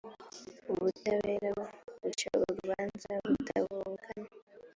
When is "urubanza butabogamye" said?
2.41-4.29